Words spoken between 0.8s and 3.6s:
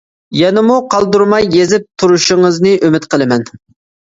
قالدۇرماي يېزىپ تۇرۇشىڭىزنى ئۈمىد قىلىمەن.